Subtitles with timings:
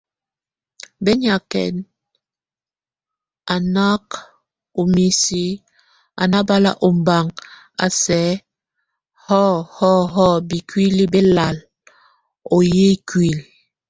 [1.03, 1.75] Béniakɛn,
[3.53, 4.09] a nákʼ
[4.79, 5.45] o misi,
[6.21, 7.25] a nábal óbaŋ
[7.85, 8.31] a sɛk
[9.25, 11.57] hɔ́ hɔ́ hɔ́ bíkúli belal
[12.53, 13.41] o yʼ íkuli.